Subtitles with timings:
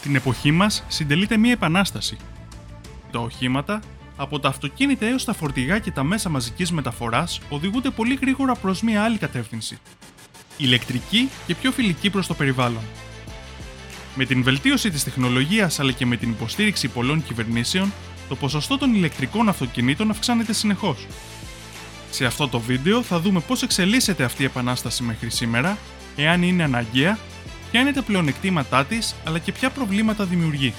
[0.00, 2.16] Στην εποχή μας συντελείται μία επανάσταση.
[3.12, 3.80] Τα οχήματα,
[4.16, 8.82] από τα αυτοκίνητα έως τα φορτηγά και τα μέσα μαζικής μεταφοράς, οδηγούνται πολύ γρήγορα προς
[8.82, 9.78] μία άλλη κατεύθυνση.
[10.56, 12.82] Ηλεκτρική και πιο φιλική προς το περιβάλλον.
[14.14, 17.92] Με την βελτίωση της τεχνολογίας αλλά και με την υποστήριξη πολλών κυβερνήσεων,
[18.28, 21.06] το ποσοστό των ηλεκτρικών αυτοκινήτων αυξάνεται συνεχώς.
[22.10, 25.78] Σε αυτό το βίντεο θα δούμε πώς εξελίσσεται αυτή η επανάσταση μέχρι σήμερα,
[26.16, 27.18] εάν είναι αναγκαία,
[27.70, 30.74] ποια είναι τα πλεονεκτήματά της, αλλά και ποια προβλήματα δημιουργεί;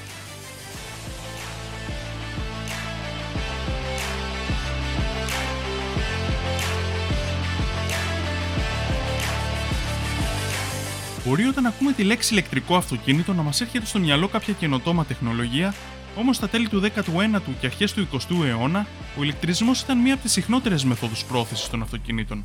[11.26, 15.74] Μπορεί όταν ακούμε τη λέξη ηλεκτρικό αυτοκίνητο να μας έρχεται στο μυαλό κάποια καινοτόμα τεχνολογία,
[16.16, 18.88] όμως στα τέλη του 19ου και αρχές του 20ου αιώνα,
[19.18, 22.44] ο ηλεκτρισμός ήταν μία από τις συχνότερες μεθόδους πρόθεσης των αυτοκινήτων.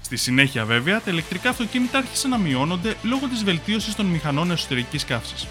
[0.00, 5.04] Στη συνέχεια, βέβαια, τα ηλεκτρικά αυτοκίνητα άρχισαν να μειώνονται λόγω της βελτίωσης των μηχανών εσωτερικής
[5.04, 5.46] καύσης.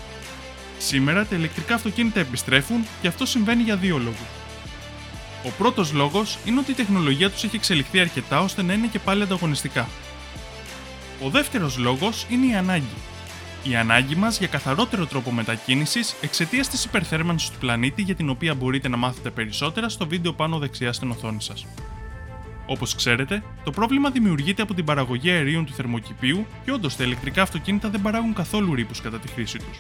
[0.78, 4.28] Σήμερα τα ηλεκτρικά αυτοκίνητα επιστρέφουν και αυτό συμβαίνει για δύο λόγους.
[5.46, 9.00] Ο πρώτος λόγος είναι ότι η τεχνολογία τους έχει εξελιχθεί αρκετά ώστε να είναι και
[9.00, 9.88] πάλι ανταγωνιστικά.
[11.24, 12.96] Ο δεύτερος λόγος είναι η ανάγκη.
[13.64, 18.56] Η ανάγκη μας για καθαρότερο τρόπο μετακίνησης εξαιτίας της υπερθέρμανσης του πλανήτη για την οποία
[18.56, 21.66] μπορείτε να μάθετε περισσότερα στο βίντεο πάνω δεξιά στην οθόνη σας.
[22.68, 27.42] Όπως ξέρετε, το πρόβλημα δημιουργείται από την παραγωγή αερίων του θερμοκηπίου και όντως τα ηλεκτρικά
[27.42, 29.80] αυτοκίνητα δεν παράγουν καθόλου ρήπους κατά τη χρήση τους.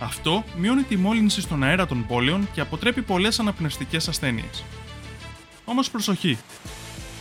[0.00, 4.64] Αυτό μειώνει τη μόλυνση στον αέρα των πόλεων και αποτρέπει πολλές αναπνευστικές ασθένειες.
[5.64, 6.38] Όμως προσοχή,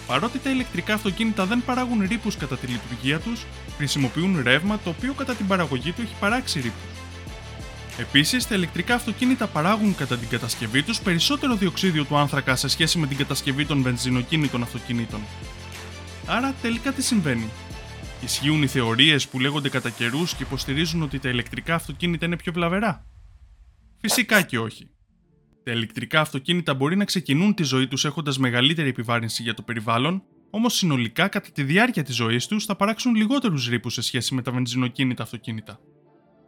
[0.10, 3.46] Παρότι τα ηλεκτρικά αυτοκίνητα δεν παράγουν ρήπους κατά τη λειτουργία τους,
[3.78, 6.99] χρησιμοποιούν ρεύμα το οποίο κατά την παραγωγή του έχει παράξει ρήπους.
[8.00, 12.98] Επίσης, τα ηλεκτρικά αυτοκίνητα παράγουν κατά την κατασκευή τους περισσότερο διοξίδιο του άνθρακα σε σχέση
[12.98, 15.22] με την κατασκευή των βενζινοκίνητων αυτοκινήτων.
[16.26, 17.50] Άρα, τελικά τι συμβαίνει;
[18.24, 22.52] Ισχύουν οι θεωρίες που λέγονται κατά καιρούς και υποστηρίζουν ότι τα ηλεκτρικά αυτοκίνητα είναι πιο
[22.52, 23.06] βλαβερά;
[23.98, 24.90] Φυσικά και όχι.
[25.64, 30.24] Τα ηλεκτρικά αυτοκίνητα μπορεί να ξεκινούν τη ζωή τους έχοντας μεγαλύτερη επιβάρυνση για το περιβάλλον,
[30.50, 34.42] όμως συνολικά κατά τη διάρκεια της ζωής τους θα παράξουν λιγότερους ρήπους σε σχέση με
[34.42, 35.80] τα βενζινοκίνητα αυτοκίνητα.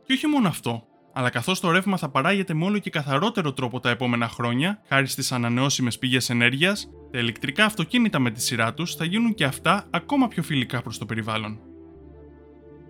[0.06, 3.80] Και όχι μόνο αυτό, αλλά καθώς το ρεύμα θα παράγεται με όλο και καθαρότερο τρόπο
[3.80, 8.96] τα επόμενα χρόνια, χάρη στις ανανεώσιμες πηγές ενέργειας, τα ηλεκτρικά αυτοκίνητα με τη σειρά τους
[8.96, 11.60] θα γίνουν και αυτά ακόμα πιο φιλικά προς το περιβάλλον.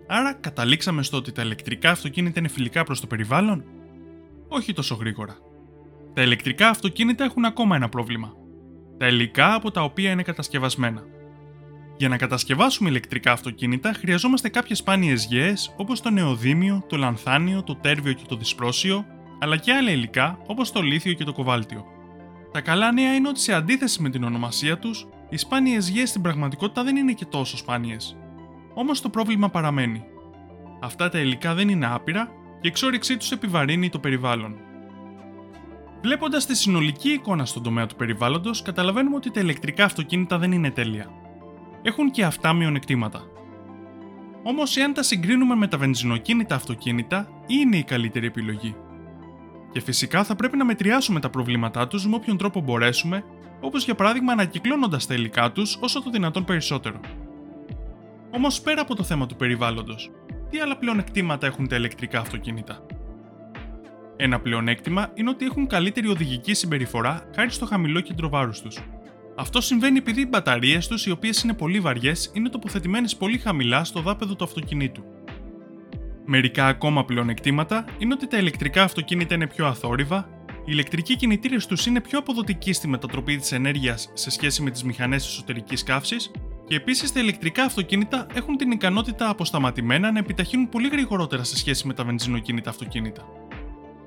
[0.06, 3.64] Άρα, καταλήξαμε στο ότι τα ηλεκτρικά αυτοκίνητα είναι φιλικά προς το περιβάλλον;
[4.48, 5.36] Όχι τόσο γρήγορα.
[6.14, 8.32] Τα ηλεκτρικά αυτοκίνητα έχουν ακόμα ένα πρόβλημα.
[8.98, 11.02] Τα υλικά από τα οποία είναι κατασκευασμένα.
[11.96, 17.74] Για να κατασκευάσουμε ηλεκτρικά αυτοκίνητα χρειαζόμαστε κάποιες σπάνιες γέες όπως το νεοδίμιο, το λανθάνιο, το
[17.76, 19.06] τέρβιο και το δυσπρόσιο,
[19.40, 21.84] αλλά και άλλα υλικά όπως το λίθιο και το κοβάλτιο.
[22.52, 26.22] Τα καλά νέα είναι ότι σε αντίθεση με την ονομασία τους, οι σπάνιες γέες στην
[26.22, 28.16] πραγματικότητα δεν είναι και τόσο σπάνιες.
[28.74, 30.04] Όμως το πρόβλημα παραμένει.
[30.80, 32.24] Αυτά τα υλικά δεν είναι άπειρα
[32.60, 34.56] και η εξόριξή τους επιβαρύνει το περιβάλλον.
[36.02, 40.70] Βλέποντας τη συνολική εικόνα στον τομέα του περιβάλλοντος, καταλαβαίνουμε ότι τα ηλεκτρικά αυτοκίνητα δεν είναι
[40.70, 41.21] τέλεια.
[41.82, 43.26] Έχουν και αυτά μειονεκτήματα.
[44.42, 48.76] Όμως, εάν τα συγκρίνουμε με τα βενζινοκίνητα αυτοκίνητα, είναι η καλύτερη επιλογή.
[49.72, 53.24] Και φυσικά θα πρέπει να μετριάσουμε τα προβλήματά τους με όποιον τρόπο μπορέσουμε,
[53.60, 57.00] όπως για παράδειγμα ανακυκλώνοντας τα υλικά τους όσο το δυνατόν περισσότερο.
[58.30, 60.10] Όμως, πέρα από το θέμα του περιβάλλοντος,
[60.50, 62.86] τι άλλα πλεονεκτήματα έχουν τα ηλεκτρικά αυτοκίνητα;
[64.16, 68.78] Ένα πλεονέκτημα είναι ότι έχουν καλύτερη οδηγική συμπεριφορά χάρη στο χαμηλό κέντρο βάρους τους.
[69.42, 73.84] Αυτό συμβαίνει επειδή οι μπαταρίες τους, οι οποίες είναι πολύ βαριές, είναι τοποθετημένες πολύ χαμηλά
[73.84, 75.02] στο δάπεδο του αυτοκινήτου.
[76.24, 81.86] Μερικά ακόμα πλεονεκτήματα είναι ότι τα ηλεκτρικά αυτοκίνητα είναι πιο αθόρυβα, οι ηλεκτρικοί κινητήρες τους
[81.86, 86.30] είναι πιο αποδοτικοί στη μετατροπή της ενέργειας σε σχέση με τις μηχανές εσωτερικής καύσης
[86.66, 91.86] και επίσης τα ηλεκτρικά αυτοκίνητα έχουν την ικανότητα αποσταματημένα να επιταχύνουν πολύ γρηγορότερα σε σχέση
[91.86, 93.26] με τα βενζινοκίνητα αυτοκίνητα.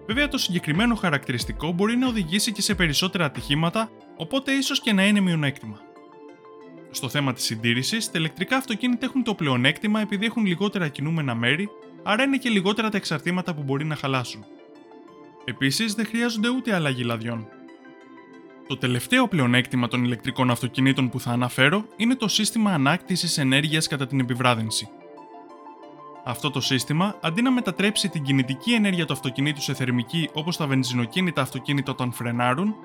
[0.07, 5.05] Βέβαια, το συγκεκριμένο χαρακτηριστικό μπορεί να οδηγήσει και σε περισσότερα ατυχήματα, οπότε ίσως και να
[5.07, 5.79] είναι μειονέκτημα.
[6.91, 11.69] Στο θέμα της συντήρησης, τα ηλεκτρικά αυτοκίνητα έχουν το πλεονέκτημα επειδή έχουν λιγότερα κινούμενα μέρη,
[12.03, 14.45] άρα είναι και λιγότερα τα εξαρτήματα που μπορεί να χαλάσουν.
[15.45, 17.47] Επίσης, δεν χρειάζονται ούτε αλλαγή λαδιών.
[18.67, 24.07] Το τελευταίο πλεονέκτημα των ηλεκτρικών αυτοκινήτων που θα αναφέρω είναι το σύστημα ανάκτησης ενέργειας κατά
[24.07, 24.89] την επιβράδυνση.
[26.27, 30.67] Αυτό το σύστημα, αντί να μετατρέψει την κινητική ενέργεια του αυτοκινήτου σε θερμική όπως τα
[30.67, 32.75] βενζινοκίνητα αυτοκίνητα όταν φρενάρουν,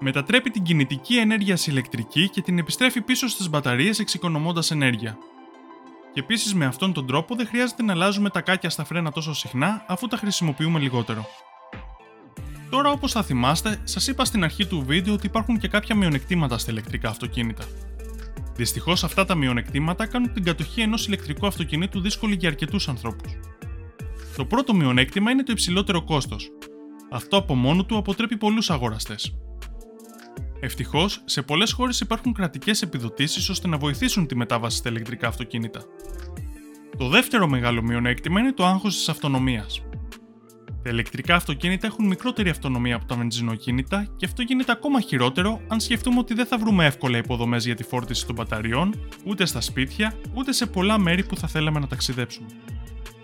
[0.00, 5.18] μετατρέπει την κινητική ενέργεια σε ηλεκτρική και την επιστρέφει πίσω στις μπαταρίες εξοικονομώντας ενέργεια.
[6.12, 9.34] Και επίσης με αυτόν τον τρόπο δεν χρειάζεται να αλλάζουμε τα κάκια στα φρένα τόσο
[9.34, 11.26] συχνά αφού τα χρησιμοποιούμε λιγότερο.
[12.70, 16.58] Τώρα, όπως θα θυμάστε, σας είπα στην αρχή του βίντεο ότι υπάρχουν και κάποια μειονεκτήματα
[16.58, 17.64] στα ηλεκτρικά αυτοκίνητα.
[18.56, 23.32] Δυστυχώς αυτά τα μειονεκτήματα κάνουν την κατοχή ενός ηλεκτρικού αυτοκινήτου δύσκολη για αρκετούς ανθρώπους.
[24.36, 26.50] Το πρώτο μειονέκτημα είναι το υψηλότερο κόστος.
[27.10, 29.34] Αυτό από μόνο του αποτρέπει πολλούς αγοραστές.
[30.60, 35.84] Ευτυχώς, σε πολλές χώρες υπάρχουν κρατικές επιδοτήσεις ώστε να βοηθήσουν τη μετάβαση στα ηλεκτρικά αυτοκίνητα.
[36.98, 39.82] Το δεύτερο μεγάλο μειονέκτημα είναι το άγχος της αυτονομίας.
[40.84, 45.80] Τα ηλεκτρικά αυτοκίνητα έχουν μικρότερη αυτονομία από τα βενζινοκίνητα και αυτό γίνεται ακόμα χειρότερο αν
[45.80, 48.94] σκεφτούμε ότι δεν θα βρούμε εύκολα υποδομές για τη φόρτιση των μπαταριών,
[49.24, 52.46] ούτε στα σπίτια, ούτε σε πολλά μέρη που θα θέλαμε να ταξιδέψουμε.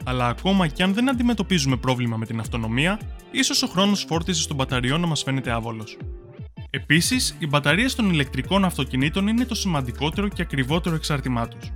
[0.05, 4.57] Αλλά ακόμα και αν δεν αντιμετωπίζουμε πρόβλημα με την αυτονομία, ίσως ο χρόνος φόρτισης των
[4.57, 5.97] μπαταριών να μας φαίνεται άβολος.
[6.71, 11.71] Επίσης, οι μπαταρίες των ηλεκτρικών αυτοκινήτων είναι το σημαντικότερο και ακριβότερο εξάρτημά τους.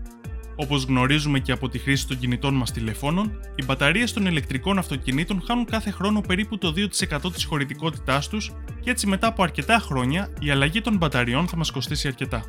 [0.56, 5.42] Όπως γνωρίζουμε και από τη χρήση των κινητών μας τηλεφώνων, οι μπαταρίες των ηλεκτρικών αυτοκινήτων
[5.46, 10.28] χάνουν κάθε χρόνο περίπου το 2% της χωρητικότητάς τους και έτσι μετά από αρκετά χρόνια
[10.40, 12.44] η αλλαγή των μπαταριών θα μας κοστίσει αρκετά.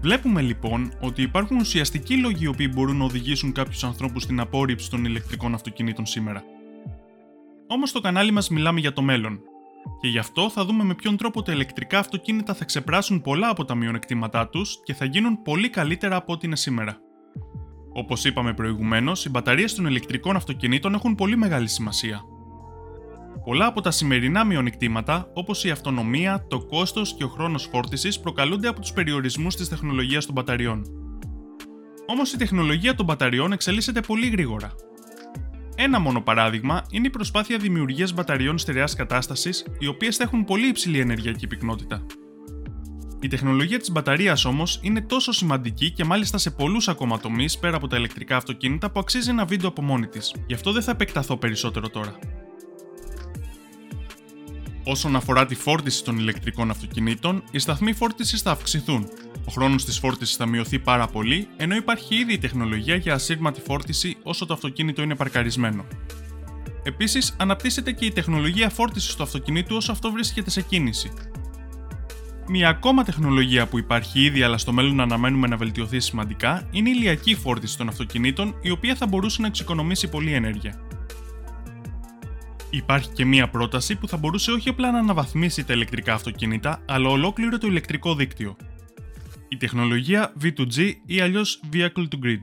[0.00, 4.90] Βλέπουμε λοιπόν ότι υπάρχουν ουσιαστικοί λόγοι οι οποίοι μπορούν να οδηγήσουν κάποιους ανθρώπους στην απόρριψη
[4.90, 6.44] των ηλεκτρικών αυτοκινήτων σήμερα.
[7.66, 9.40] Όμως στο κανάλι μας μιλάμε για το μέλλον,
[10.00, 13.64] και γι' αυτό θα δούμε με ποιον τρόπο τα ηλεκτρικά αυτοκίνητα θα ξεπράσουν πολλά από
[13.64, 16.96] τα μειονεκτήματά τους και θα γίνουν πολύ καλύτερα από ό,τι είναι σήμερα.
[17.92, 22.20] Όπως είπαμε προηγουμένως, οι μπαταρίες των ηλεκτρικών αυτοκινήτων έχουν πολύ μεγάλη σημασία.
[23.44, 28.68] Πολλά από τα σημερινά μειονεκτήματα, όπως η αυτονομία, το κόστος και ο χρόνος φόρτισης, προκαλούνται
[28.68, 30.84] από τους περιορισμούς της τεχνολογίας των μπαταριών.
[32.06, 34.72] Όμως η τεχνολογία των μπαταριών εξελίσσεται πολύ γρήγορα
[35.82, 40.66] ένα μόνο παράδειγμα είναι η προσπάθεια δημιουργίας μπαταριών στερεάς κατάστασης, οι οποίες θα έχουν πολύ
[40.66, 42.06] υψηλή ενεργειακή πυκνότητα.
[43.20, 47.76] Η τεχνολογία της μπαταρίας όμως είναι τόσο σημαντική και μάλιστα σε πολλούς ακόμα τομείς πέρα
[47.76, 50.90] από τα ηλεκτρικά αυτοκίνητα που αξίζει ένα βίντεο από μόνη της, γι' αυτό δεν θα
[50.90, 52.18] επεκταθώ περισσότερο τώρα.
[54.84, 59.08] Όσον αφορά τη φόρτιση των ηλεκτρικών αυτοκινήτων, οι σταθμοί φόρτισης θα αυξηθούν,
[59.44, 63.60] ο χρόνος της φόρτισης θα μειωθεί πάρα πολύ, ενώ υπάρχει ήδη η τεχνολογία για ασύρματη
[63.60, 65.84] φόρτιση όσο το αυτοκίνητο είναι παρκαρισμένο.
[66.82, 71.12] Επίσης, αναπτύσσεται και η τεχνολογία φόρτισης του αυτοκινήτου όσο αυτό βρίσκεται σε κίνηση.
[72.48, 76.92] Μια ακόμα τεχνολογία που υπάρχει ήδη αλλά στο μέλλον αναμένουμε να βελτιωθεί σημαντικά είναι η
[76.96, 80.80] ηλιακή φόρτιση των αυτοκινήτων, η οποία θα μπορούσε να εξοικονομήσει πολλή ενέργεια.
[82.70, 87.08] Υπάρχει και μία πρόταση που θα μπορούσε όχι απλά να αναβαθμίσει τα ηλεκτρικά αυτοκίνητα, αλλά
[87.08, 88.56] ολόκληρο το ηλεκτρικό δίκτυο,
[89.52, 92.42] η τεχνολογία V2G ή αλλιώς Vehicle to Grid.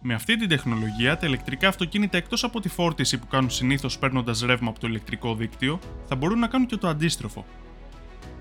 [0.00, 4.40] Με αυτή την τεχνολογία, τα ηλεκτρικά αυτοκίνητα εκτός από τη φόρτιση που κάνουν συνήθως παίρνοντας
[4.40, 7.46] ρεύμα από το ηλεκτρικό δίκτυο, θα μπορούν να κάνουν και το αντίστροφο.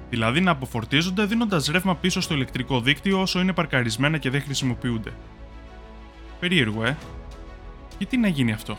[0.10, 5.14] Δηλαδή να αποφορτίζονται δίνοντας ρεύμα πίσω στο ηλεκτρικό δίκτυο όσο είναι παρκαρισμένα και δεν χρησιμοποιούνται.
[6.40, 6.98] Περίεργο, ε;
[7.98, 8.78] Γιατί να γίνει αυτό;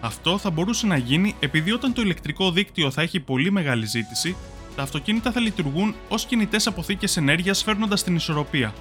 [0.00, 4.36] Αυτό θα μπορούσε να γίνει επειδή όταν το ηλεκτρικό δίκτυο θα έχει πολύ μεγάλη ζήτηση,
[4.76, 8.74] τα αυτοκίνητα θα λειτουργούν ως κινητές αποθήκες ενέργειας φέρνοντας την ισορροπία,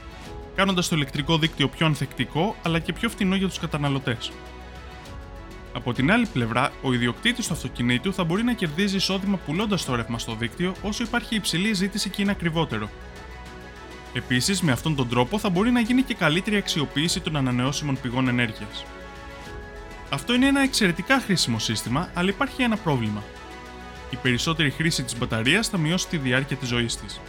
[0.56, 4.32] κάνοντας το ηλεκτρικό δίκτυο πιο ανθεκτικό αλλά και πιο φτηνό για τους καταναλωτές.
[5.74, 9.96] Από την άλλη πλευρά, ο ιδιοκτήτης του αυτοκινήτου θα μπορεί να κερδίζει εισόδημα πουλώντας το
[9.96, 12.90] ρεύμα στο δίκτυο όσο υπάρχει υψηλή ζήτηση και είναι ακριβότερο.
[14.14, 18.28] Επίσης, με αυτόν τον τρόπο θα μπορεί να γίνει και καλύτερη αξιοποίηση των ανανεώσιμων πηγών
[18.28, 18.86] ενέργειας.
[20.10, 23.24] Αυτό είναι ένα εξαιρετικά χρήσιμο σύστημα, αλλά υπάρχει ένα πρόβλημα
[24.12, 27.20] η περισσότερη χρήση της μπαταρίας θα μειώσει τη διάρκεια της ζωής της.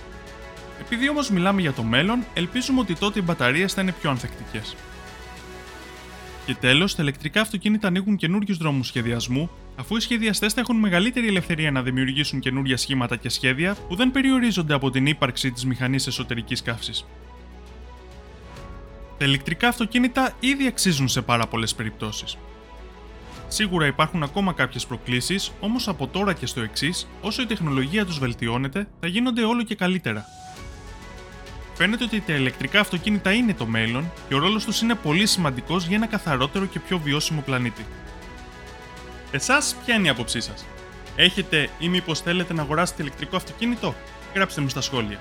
[0.80, 4.76] Επειδή όμως μιλάμε για το μέλλον, ελπίζουμε ότι τότε οι μπαταρίες θα είναι πιο ανθεκτικές.
[6.46, 11.26] Και τέλος, τα ηλεκτρικά αυτοκίνητα ανοίγουν καινούριους δρόμους σχεδιασμού, αφού οι σχεδιαστές θα έχουν μεγαλύτερη
[11.26, 16.06] ελευθερία να δημιουργήσουν καινούργια σχήματα και σχέδια που δεν περιορίζονται από την ύπαρξη της μηχανής
[16.06, 17.06] εσωτερικής καύσης.
[19.18, 22.36] Τα ηλεκτρικά αυτοκίνητα ήδη αξίζουν σε πάρα πολλές περιπτώσεις.
[23.54, 28.18] Σίγουρα υπάρχουν ακόμα κάποιες προκλήσεις, όμως από τώρα και στο εξής, όσο η τεχνολογία τους
[28.18, 30.24] βελτιώνεται, θα γίνονται όλο και καλύτερα.
[31.74, 35.86] Φαίνεται ότι τα ηλεκτρικά αυτοκίνητα είναι το μέλλον και ο ρόλος τους είναι πολύ σημαντικός
[35.86, 37.86] για ένα καθαρότερο και πιο βιώσιμο πλανήτη.
[39.30, 40.64] Εσάς, ποια είναι η άποψή σας,
[41.16, 43.94] Έχετε ή μήπως θέλετε να αγοράσετε ηλεκτρικό αυτοκίνητο,
[44.34, 45.20] γράψτε μου στα σχόλια.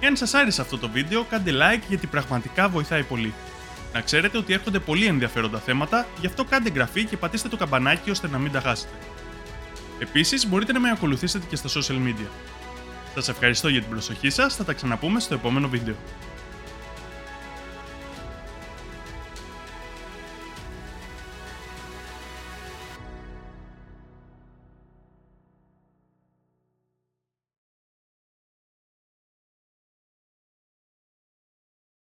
[0.00, 3.34] Εάν σας άρεσε αυτό το βίντεο, κάντε like γιατί πραγματικά βοηθάει πολύ.
[3.92, 8.10] Να ξέρετε ότι έρχονται πολύ ενδιαφέροντα θέματα, γι' αυτό κάντε εγγραφή και πατήστε το καμπανάκι
[8.10, 8.92] ώστε να μην τα χάσετε.
[9.98, 12.28] Επίσης, μπορείτε να με ακολουθήσετε και στα social media.
[13.14, 15.94] Σας ευχαριστώ για την προσοχή σας, θα τα ξαναπούμε στο επόμενο βίντεο.